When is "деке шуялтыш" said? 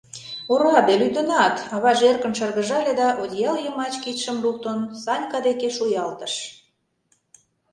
5.47-6.33